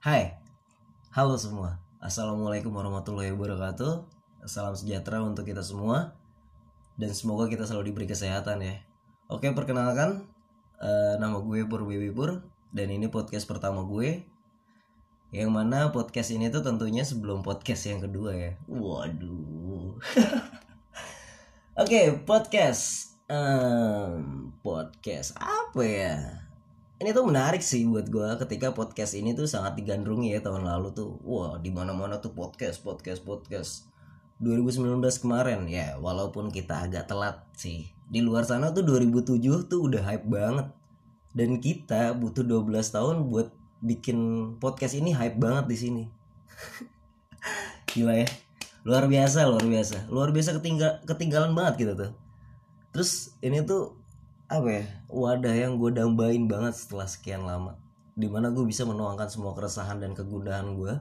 [0.00, 0.32] Hai,
[1.12, 1.76] halo semua.
[2.00, 4.08] Assalamualaikum warahmatullahi wabarakatuh.
[4.48, 6.16] Salam sejahtera untuk kita semua
[6.96, 8.80] dan semoga kita selalu diberi kesehatan ya.
[9.28, 10.24] Oke, perkenalkan
[10.80, 11.84] eh, nama gue Pur
[12.16, 12.30] Pur
[12.72, 14.24] dan ini podcast pertama gue.
[15.36, 18.56] Yang mana podcast ini tuh tentunya sebelum podcast yang kedua ya.
[18.72, 20.00] Waduh.
[21.84, 23.12] Oke, podcast.
[23.28, 26.48] Em, podcast apa ya?
[27.00, 30.92] Ini tuh menarik sih buat gue ketika podcast ini tuh sangat digandrungi ya tahun lalu
[30.92, 31.16] tuh.
[31.24, 33.88] Wah di mana mana tuh podcast podcast podcast.
[34.44, 37.88] 2019 kemarin ya walaupun kita agak telat sih.
[38.04, 40.68] Di luar sana tuh 2007 tuh udah hype banget.
[41.32, 43.48] Dan kita butuh 12 tahun buat
[43.80, 44.18] bikin
[44.60, 46.04] podcast ini hype banget di sini.
[47.96, 48.28] Gila ya.
[48.84, 50.04] Luar biasa luar biasa.
[50.12, 52.12] Luar biasa ketinggal ketinggalan banget gitu tuh.
[52.92, 53.99] Terus ini tuh
[54.50, 57.78] apa ya wadah yang gue dambain banget setelah sekian lama.
[58.18, 60.98] Di mana gue bisa menuangkan semua keresahan dan kegundahan gue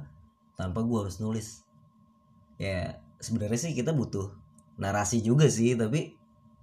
[0.54, 1.66] tanpa gue harus nulis.
[2.62, 4.30] Ya sebenarnya sih kita butuh
[4.78, 6.14] narasi juga sih tapi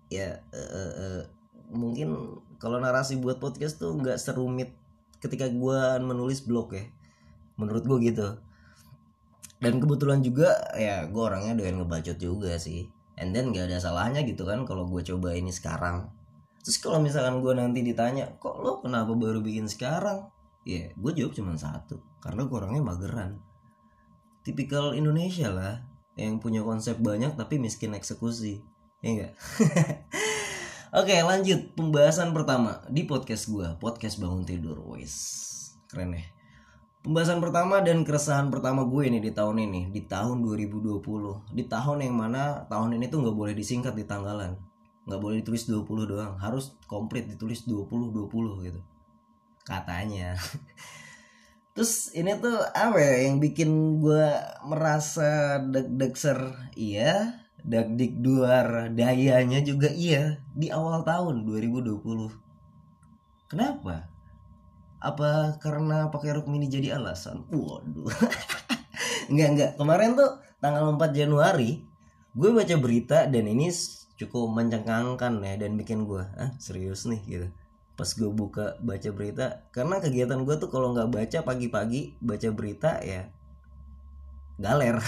[0.06, 1.22] ya eh, eh,
[1.74, 4.70] mungkin kalau narasi buat podcast tuh nggak serumit
[5.18, 6.86] ketika gue menulis blog ya
[7.58, 8.38] menurut gue gitu.
[9.58, 12.86] Dan kebetulan juga ya gue orangnya doyan ngebacot juga sih.
[13.16, 16.12] And then gak ada salahnya gitu kan kalau gue coba ini sekarang
[16.66, 20.26] terus kalau misalkan gue nanti ditanya kok lo kenapa baru bikin sekarang?
[20.66, 23.38] Ya gue jawab cuma satu karena gue orangnya mageran.
[24.42, 25.86] Tipikal Indonesia lah
[26.18, 28.66] yang punya konsep banyak tapi miskin eksekusi
[29.04, 29.32] ya enggak
[30.98, 34.82] oke lanjut pembahasan pertama di podcast gue podcast bangun tidur.
[34.90, 35.14] Wis
[35.86, 36.26] keren ya.
[37.06, 40.98] Pembahasan pertama dan keresahan pertama gue nih di tahun ini Di tahun 2020
[41.54, 44.58] Di tahun yang mana tahun ini tuh nggak boleh disingkat di tanggalan
[45.06, 48.80] nggak boleh ditulis 20 doang harus komplit ditulis 20 20 gitu.
[49.62, 50.34] Katanya.
[51.76, 54.26] Terus ini tuh apa ya yang bikin gue
[54.66, 56.70] merasa deg-degser?
[56.74, 61.98] Iya deg duar dayanya juga iya di awal tahun 2020
[63.50, 64.06] kenapa?
[65.02, 67.42] Apa karena pakai rok mini jadi alasan?
[67.50, 68.06] Waduh.
[69.30, 71.82] Enggak enggak kemarin tuh tanggal 4 Januari
[72.36, 73.74] gue baca berita dan ini
[74.16, 77.48] cukup mencengangkan ya dan bikin gue ah serius nih gitu.
[77.96, 83.00] Pas gue buka baca berita karena kegiatan gue tuh kalau nggak baca pagi-pagi baca berita
[83.04, 83.28] ya
[84.56, 85.00] galer.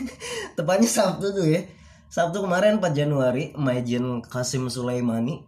[0.56, 1.66] Tepatnya Sabtu tuh ya.
[2.12, 5.42] Sabtu kemarin 4 Januari Majen Kasim Sulaimani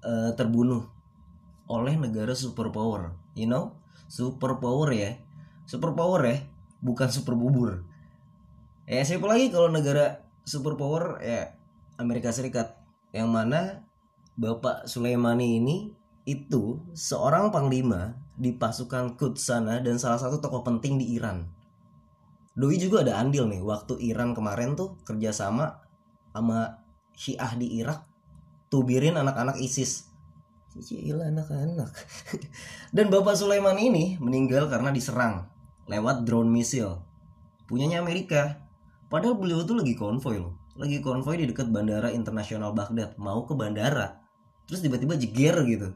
[0.00, 0.88] uh, terbunuh
[1.68, 3.12] oleh negara superpower.
[3.36, 3.76] You know?
[4.08, 5.20] Superpower ya.
[5.68, 6.38] Superpower ya
[6.78, 7.82] bukan super bubur
[8.88, 11.20] ya siapa lagi kalau negara superpower?
[11.20, 11.57] Ya
[11.98, 12.78] Amerika Serikat
[13.10, 13.82] yang mana
[14.38, 15.76] Bapak Sulaimani ini
[16.22, 21.50] itu seorang panglima di pasukan Quds sana dan salah satu tokoh penting di Iran.
[22.54, 25.82] Doi juga ada andil nih waktu Iran kemarin tuh kerjasama
[26.30, 26.86] sama
[27.18, 28.06] Syiah di Irak
[28.70, 30.06] tubirin anak-anak ISIS.
[30.78, 31.90] Gila anak-anak.
[32.94, 35.50] dan Bapak Sulaimani ini meninggal karena diserang
[35.90, 37.02] lewat drone misil.
[37.66, 38.62] Punyanya Amerika.
[39.10, 43.52] Padahal beliau tuh lagi konvoy loh lagi konvoy di dekat bandara internasional Baghdad mau ke
[43.58, 44.22] bandara.
[44.70, 45.90] Terus tiba-tiba jeger gitu.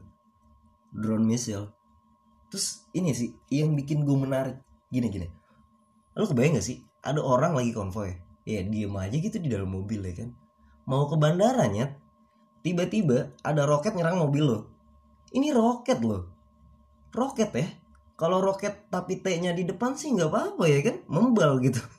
[0.91, 1.71] Drone missile
[2.53, 4.61] terus ini sih yang bikin gue menarik.
[4.93, 5.25] Gini gini.
[6.13, 8.13] Lo kebayang gak sih ada orang lagi konvoy.
[8.45, 10.29] Ya diem aja gitu di dalam mobil ya kan?
[10.85, 11.97] Mau ke bandaranya
[12.61, 14.59] tiba-tiba ada roket nyerang mobil lo.
[15.33, 16.29] Ini roket lo.
[17.09, 17.65] Roket ya
[18.13, 20.95] kalau roket tapi T-nya di depan sih nggak apa-apa ya kan?
[21.09, 21.81] Membal gitu.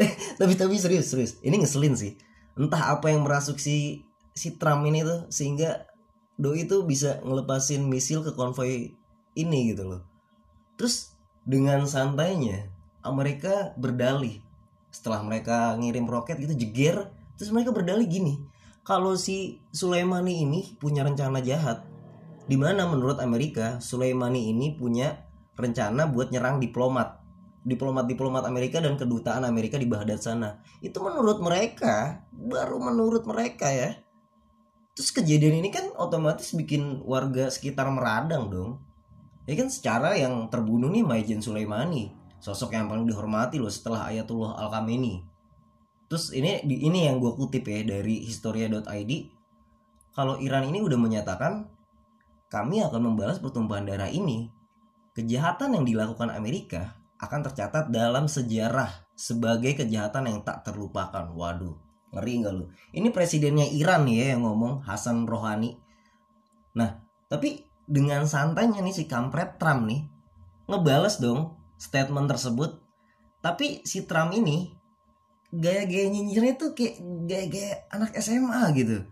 [0.00, 0.08] Eh,
[0.40, 1.36] tapi tapi serius serius.
[1.44, 2.16] Ini ngeselin sih.
[2.56, 5.84] Entah apa yang merasuk si si Trump ini tuh sehingga
[6.40, 8.96] doi itu bisa ngelepasin misil ke konvoy
[9.36, 10.02] ini gitu loh.
[10.80, 11.12] Terus
[11.44, 12.72] dengan santainya
[13.04, 14.40] Amerika berdalih.
[14.88, 18.40] Setelah mereka ngirim roket gitu jeger terus mereka berdalih gini.
[18.80, 21.84] Kalau si Sulaimani ini punya rencana jahat
[22.48, 27.20] di mana menurut Amerika Sulaimani ini punya rencana buat nyerang diplomat
[27.68, 30.56] diplomat-diplomat Amerika dan kedutaan Amerika di Baghdad sana.
[30.80, 33.92] Itu menurut mereka, baru menurut mereka ya.
[34.96, 38.70] Terus kejadian ini kan otomatis bikin warga sekitar meradang dong.
[39.44, 42.08] Ya kan secara yang terbunuh nih Majen Sulaimani,
[42.40, 45.22] sosok yang paling dihormati loh setelah Ayatullah Al-Khamenei.
[46.08, 49.12] Terus ini ini yang gue kutip ya dari historia.id.
[50.16, 51.68] Kalau Iran ini udah menyatakan
[52.48, 54.48] kami akan membalas pertumpahan darah ini.
[55.16, 61.28] Kejahatan yang dilakukan Amerika akan tercatat dalam sejarah sebagai kejahatan yang tak terlupakan.
[61.34, 61.76] Waduh,
[62.14, 62.70] ngeri nggak lu?
[62.94, 65.74] Ini presidennya Iran ya yang ngomong Hasan Rohani.
[66.78, 70.06] Nah, tapi dengan santainya nih si kampret Trump nih,
[70.68, 72.76] ngebales dong statement tersebut
[73.40, 74.76] tapi si Trump ini
[75.48, 79.08] gaya-gaya nyinyirnya tuh kayak gaya-gaya anak SMA gitu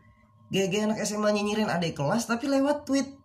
[0.52, 3.15] gaya-gaya anak SMA nyinyirin adik kelas tapi lewat tweet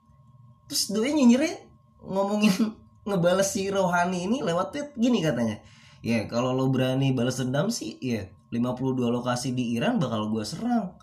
[0.71, 1.67] terus doi nyinyirnya
[1.99, 2.55] ngomongin
[3.11, 5.59] ngebales si Rohani ini lewat tweet gini katanya.
[5.99, 10.95] Ya kalau lo berani balas dendam sih ya 52 lokasi di Iran bakal gue serang.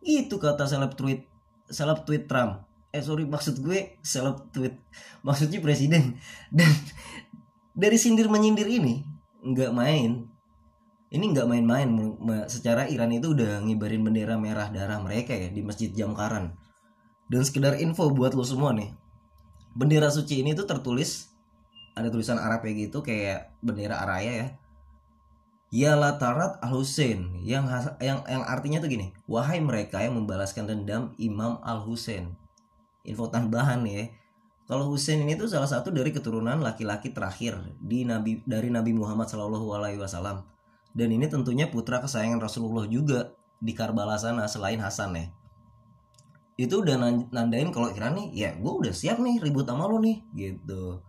[0.00, 1.28] Itu kata seleb tweet
[1.68, 2.64] seleb tweet Trump.
[2.96, 4.80] Eh sorry maksud gue seleb tweet.
[5.20, 6.16] Maksudnya presiden.
[6.56, 6.72] Dan
[7.76, 9.04] dari sindir menyindir ini
[9.44, 10.32] nggak main.
[11.12, 11.86] Ini nggak main-main
[12.50, 16.56] secara Iran itu udah ngibarin bendera merah darah mereka ya di masjid Jamkaran
[17.28, 18.92] dan sekedar info buat lo semua nih.
[19.74, 21.34] Bendera suci ini tuh tertulis
[21.94, 24.48] ada tulisan Arab kayak gitu kayak bendera Araya ya.
[25.74, 27.66] Ya Tarat al Husain yang
[27.98, 32.38] yang yang artinya tuh gini wahai mereka yang membalaskan dendam Imam al Husain
[33.02, 34.10] info tambahan ya.
[34.64, 39.28] Kalau Husain ini tuh salah satu dari keturunan laki-laki terakhir di Nabi dari Nabi Muhammad
[39.28, 40.46] Shallallahu Alaihi Wasallam.
[40.94, 45.26] Dan ini tentunya putra kesayangan Rasulullah juga di Karbala sana selain Hasan ya
[46.54, 46.94] itu udah
[47.34, 51.02] nandain kalau Iran nih ya gue udah siap nih ribut sama lo nih gitu.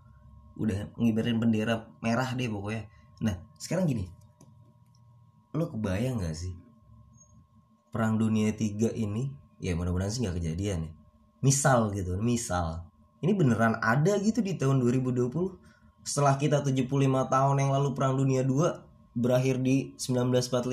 [0.57, 2.89] Udah ngibarin bendera merah deh pokoknya.
[3.21, 4.09] Nah sekarang gini.
[5.53, 6.57] Lo kebayang gak sih?
[7.94, 9.30] Perang dunia tiga ini
[9.62, 10.92] ya mudah-mudahan sih nggak kejadian ya.
[11.45, 12.83] Misal gitu misal.
[13.21, 15.31] Ini beneran ada gitu di tahun 2020
[16.06, 16.86] setelah kita 75
[17.30, 20.69] tahun yang lalu perang dunia 2 berakhir di 1945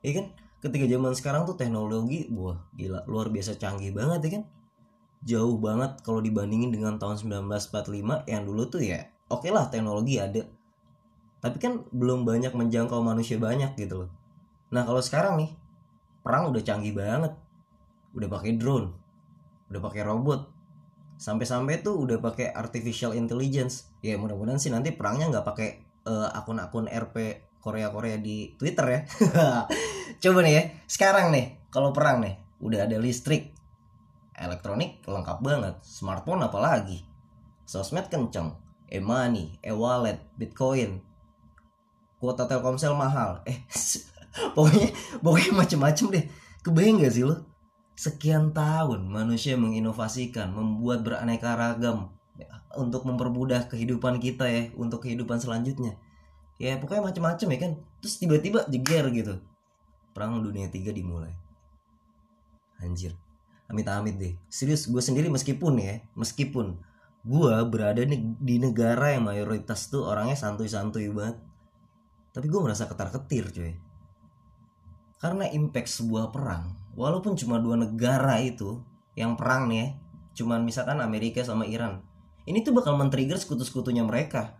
[0.00, 0.26] ya kan
[0.62, 4.44] ketika zaman sekarang tuh teknologi wah gila luar biasa canggih banget ya kan?
[5.26, 10.20] Jauh banget kalau dibandingin dengan tahun 1945 yang dulu tuh ya oke okay lah teknologi
[10.20, 10.42] ada.
[11.40, 14.10] Tapi kan belum banyak menjangkau manusia banyak gitu loh.
[14.72, 15.50] Nah kalau sekarang nih
[16.24, 17.36] perang udah canggih banget.
[18.16, 19.06] Udah pakai drone
[19.70, 20.40] udah pakai robot.
[21.16, 23.88] Sampai-sampai tuh udah pakai artificial intelligence.
[24.04, 25.68] Ya mudah-mudahan sih nanti perangnya nggak pakai
[26.06, 29.00] uh, akun-akun RP Korea-Korea di Twitter ya
[30.22, 33.52] coba nih ya sekarang nih kalau perang nih udah ada listrik
[34.36, 37.04] elektronik lengkap banget smartphone apalagi
[37.64, 38.56] sosmed kenceng
[38.88, 41.02] e-money e-wallet bitcoin
[42.20, 43.64] kuota telkomsel mahal eh
[44.56, 44.92] pokoknya
[45.24, 46.24] pokoknya macem-macem deh
[46.64, 47.56] kebayang gak sih lo
[47.96, 52.12] sekian tahun manusia menginovasikan, membuat beraneka ragam
[52.76, 55.96] untuk mempermudah kehidupan kita ya, untuk kehidupan selanjutnya.
[56.60, 57.72] Ya pokoknya macam-macam ya kan.
[58.04, 59.40] Terus tiba-tiba jeger gitu.
[60.16, 61.36] Perang dunia tiga dimulai.
[62.80, 63.12] Anjir.
[63.68, 64.32] Amit-amit deh.
[64.48, 66.80] Serius gue sendiri meskipun ya, meskipun
[67.26, 68.00] gue berada
[68.40, 71.36] di negara yang mayoritas tuh orangnya santuy-santuy banget.
[72.32, 73.76] Tapi gue merasa ketar-ketir cuy.
[75.20, 78.80] Karena impact sebuah perang walaupun cuma dua negara itu
[79.14, 79.88] yang perang nih ya
[80.42, 82.00] cuman misalkan Amerika sama Iran
[82.48, 84.56] ini tuh bakal men-trigger sekutu-sekutunya mereka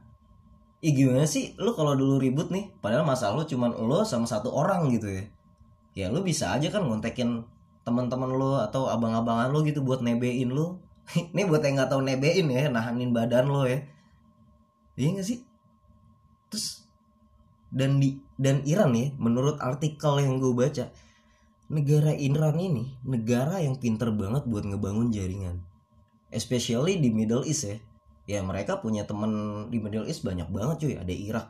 [0.85, 4.52] Ih gimana sih lo kalau dulu ribut nih padahal masalah lo cuman lo sama satu
[4.52, 5.25] orang gitu ya
[5.97, 7.43] ya lo bisa aja kan ngontekin
[7.83, 10.79] teman-teman lo atau abang-abangan lo gitu buat nebein lo
[11.33, 13.81] ini buat yang nggak tahu nebein ya nahanin badan lo ya.
[14.97, 15.39] Iya gak sih?
[16.51, 16.89] Terus
[17.71, 20.89] dan di dan Iran nih menurut artikel yang gue baca
[21.67, 25.63] negara Iran ini negara yang pinter banget buat ngebangun jaringan.
[26.33, 27.77] Especially di Middle East ya.
[28.27, 29.31] Ya mereka punya temen
[29.71, 30.95] di Middle East banyak banget cuy.
[30.99, 31.47] Ada Irak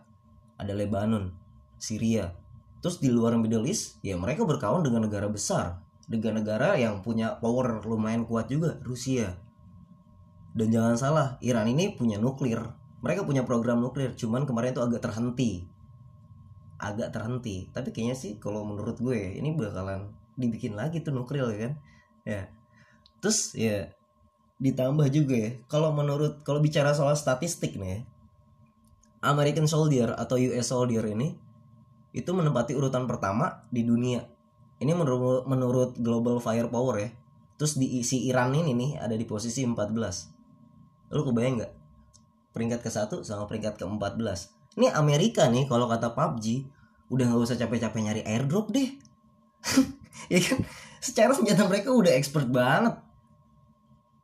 [0.57, 1.33] ada Lebanon
[1.77, 2.33] Syria
[2.81, 5.83] terus di luar Middle East ya mereka berkawan dengan negara besar.
[6.07, 9.35] Dengan negara yang punya power lumayan kuat juga Rusia.
[10.55, 12.63] Dan jangan salah Iran ini punya nuklir.
[13.03, 15.67] Mereka punya program nuklir cuman kemarin itu agak terhenti.
[16.79, 17.69] Agak terhenti.
[17.75, 21.73] Tapi kayaknya sih kalau menurut gue ini bakalan dibikin lagi tuh nuklir ya kan?
[22.23, 22.43] Ya.
[23.19, 23.91] Terus ya
[24.57, 27.99] ditambah juga ya kalau menurut kalau bicara soal statistik nih ya,
[29.21, 31.37] American Soldier atau US Soldier ini
[32.17, 34.25] itu menempati urutan pertama di dunia.
[34.81, 37.11] Ini menurut menurut Global Firepower ya.
[37.61, 41.73] Terus di si Iran ini nih ada di posisi 14 lu kebayang nggak?
[42.57, 46.69] Peringkat ke satu sama peringkat ke 14 ini Amerika nih kalau kata PUBG
[47.09, 48.89] udah nggak usah capek-capek nyari airdrop deh.
[50.27, 50.59] Ya kan?
[50.99, 52.99] Secara senjata mereka udah expert banget.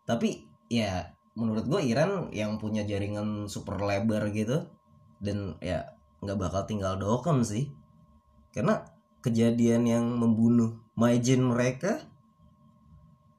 [0.08, 4.66] Tapi ya menurut gue Iran yang punya jaringan super lebar gitu
[5.22, 5.94] dan ya
[6.24, 7.70] nggak bakal tinggal dokem sih
[8.52, 8.84] karena
[9.24, 12.04] kejadian yang membunuh Maijin mereka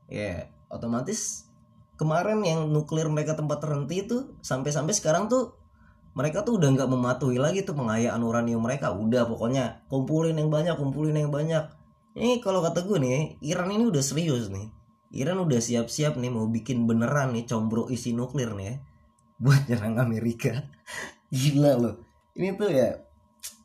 [0.09, 1.45] ya otomatis
[1.95, 5.53] kemarin yang nuklir mereka tempat terhenti itu sampai-sampai sekarang tuh
[6.13, 8.93] mereka tuh udah nggak mematuhi lagi tuh pengayaan uranium mereka.
[8.93, 11.73] Udah pokoknya kumpulin yang banyak kumpulin yang banyak.
[12.13, 14.69] Ini kalau kata gue nih Iran ini udah serius nih.
[15.13, 18.75] Iran udah siap-siap nih mau bikin beneran nih combro isi nuklir nih ya.
[19.41, 20.69] buat nyerang Amerika.
[21.33, 21.95] Gila loh.
[22.37, 22.93] Ini tuh ya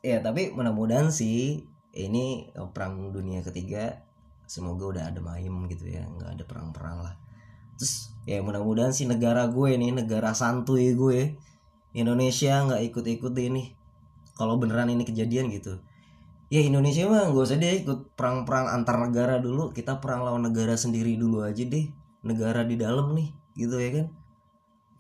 [0.05, 4.07] ya tapi mudah-mudahan sih ini perang dunia ketiga
[4.49, 7.15] semoga udah ada ayem gitu ya nggak ada perang-perang lah.
[7.77, 11.37] Terus ya mudah-mudahan sih negara gue nih negara santuy gue
[11.93, 13.77] Indonesia nggak ikut-ikut ini.
[14.39, 15.83] Kalau beneran ini kejadian gitu.
[16.49, 19.75] Ya Indonesia mah gak usah deh ikut perang-perang antar negara dulu.
[19.75, 21.91] Kita perang lawan negara sendiri dulu aja deh.
[22.25, 23.29] Negara di dalam nih
[23.59, 24.07] gitu ya kan.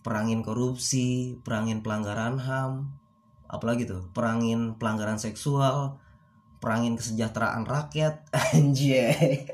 [0.05, 2.93] Perangin korupsi perangin pelanggaran ham
[3.49, 5.99] apalagi tuh perangin pelanggaran seksual
[6.59, 8.26] perangin kesejahteraan rakyat.
[8.55, 9.47] Anjay.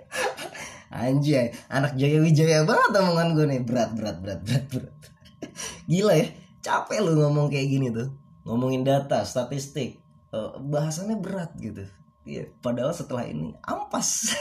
[0.88, 1.52] Anjay.
[1.68, 3.60] Anak Jaya Wijaya banget omongan gue nih.
[3.62, 4.94] Berat berat berat berat berat.
[5.84, 6.26] Gila ya
[6.64, 8.08] capek lu ngomong kayak gini tuh.
[8.48, 10.00] Ngomongin data statistik
[10.32, 11.84] uh, bahasannya berat gitu.
[12.24, 14.10] Ya padahal setelah ini ampas.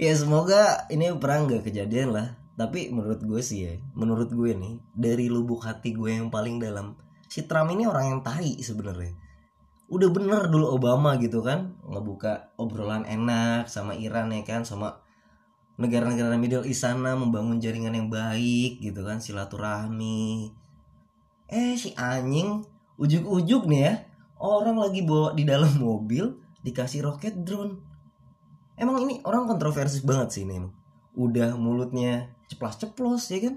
[0.00, 2.34] Ya semoga ini perang gak kejadian lah.
[2.58, 6.98] Tapi menurut gue sih ya menurut gue nih dari lubuk hati gue yang paling dalam
[7.32, 9.16] si Trump ini orang yang tai sebenarnya.
[9.88, 15.00] Udah bener dulu Obama gitu kan ngebuka obrolan enak sama Iran ya kan sama
[15.80, 20.52] negara-negara Middle East sana membangun jaringan yang baik gitu kan silaturahmi.
[21.48, 22.68] Eh si anjing
[23.00, 23.94] ujuk-ujuk nih ya.
[24.36, 27.80] Orang lagi bawa di dalam mobil dikasih roket drone.
[28.76, 30.68] Emang ini orang kontroversi banget sih ini
[31.16, 33.54] udah mulutnya ceplas-ceplos ya kan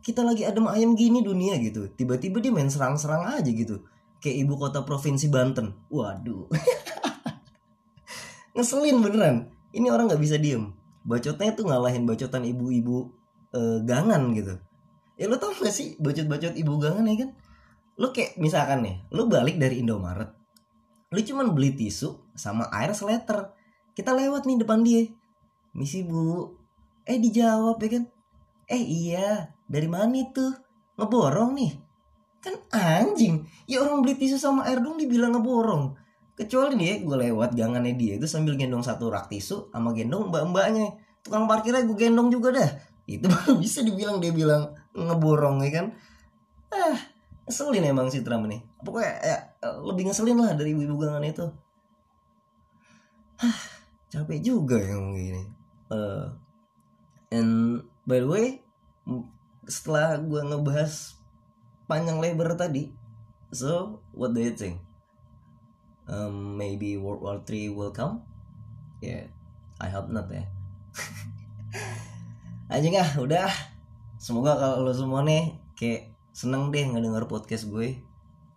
[0.00, 1.88] kita lagi adem ayam gini dunia gitu.
[1.92, 3.84] Tiba-tiba dia main serang-serang aja gitu.
[4.20, 5.76] Kayak ibu kota provinsi Banten.
[5.92, 6.48] Waduh.
[8.56, 9.36] Ngeselin beneran.
[9.70, 10.72] Ini orang nggak bisa diem.
[11.04, 13.08] Bacotnya tuh ngalahin bacotan ibu-ibu
[13.56, 14.60] uh, gangan gitu.
[15.20, 17.30] Ya lo tau gak sih bacot-bacot ibu gangan ya kan?
[18.00, 20.40] Lo kayak misalkan nih lo balik dari Indomaret
[21.10, 23.50] lo cuman beli tisu sama air seleter.
[23.98, 25.10] Kita lewat nih depan dia.
[25.74, 26.54] Misi bu.
[27.02, 28.04] Eh dijawab ya kan?
[28.70, 30.42] Eh iya dari mana itu?
[30.98, 31.72] Ngeborong nih.
[32.42, 33.46] Kan anjing.
[33.70, 35.94] Ya orang beli tisu sama air dong dibilang ngeborong.
[36.34, 40.50] Kecuali nih gue lewat gangannya dia itu sambil gendong satu rak tisu sama gendong mbak
[40.50, 40.88] mbaknya
[41.20, 42.70] tukang parkirnya gue gendong juga dah.
[43.06, 45.86] Itu baru bisa dibilang dia bilang ngeborong ya kan?
[46.74, 46.98] Ah
[47.50, 48.62] ngeselin emang si Trump nih.
[48.82, 49.38] Pokoknya ya,
[49.82, 51.46] lebih ngeselin lah dari ibu gangan itu.
[53.42, 53.58] Hah,
[54.14, 55.42] capek juga yang gini.
[55.90, 56.30] Uh,
[57.34, 58.62] and by the way
[59.70, 61.14] setelah gue ngebahas
[61.86, 62.90] panjang lebar tadi.
[63.54, 64.82] So what do you think?
[66.10, 68.26] Um, maybe World War 3 will come?
[68.98, 69.30] Yeah
[69.80, 70.44] I hope not ya
[72.72, 73.50] anjing ah udah.
[74.20, 77.98] Semoga kalau lo semua nih kayak seneng deh ngedenger podcast gue.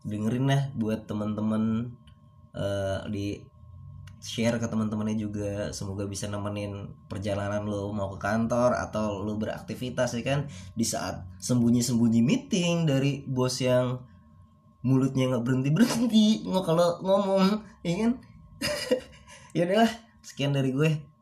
[0.04, 1.96] Dengerin lah buat teman-teman
[2.54, 3.42] uh, di
[4.24, 10.16] share ke teman-temannya juga semoga bisa nemenin perjalanan lo mau ke kantor atau lo beraktivitas
[10.16, 10.48] ya kan
[10.80, 14.00] di saat sembunyi-sembunyi meeting dari bos yang
[14.80, 18.12] mulutnya nggak berhenti berhenti nggak kalau ngomong ya kan
[19.60, 19.92] ya udahlah
[20.24, 21.14] sekian dari gue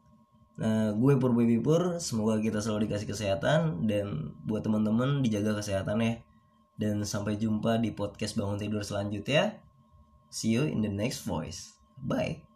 [0.62, 6.06] Nah, gue Pur Baby Pur, semoga kita selalu dikasih kesehatan dan buat teman-teman dijaga kesehatan
[6.06, 6.14] ya.
[6.78, 9.58] Dan sampai jumpa di podcast bangun tidur selanjutnya.
[10.30, 11.82] See you in the next voice.
[11.98, 12.51] Bye.